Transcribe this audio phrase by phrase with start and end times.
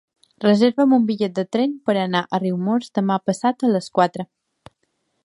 [0.43, 4.27] Reserva'm un bitllet de tren per anar a Riumors demà passat a les quatre.